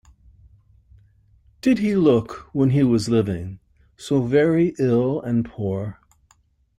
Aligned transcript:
Did 1.61 1.77
he 1.77 1.95
look, 1.95 2.47
when 2.55 2.71
he 2.71 2.81
was 2.81 3.07
living, 3.07 3.59
so 3.97 4.23
very 4.23 4.73
ill 4.79 5.21
and 5.21 5.45
poor? 5.45 5.99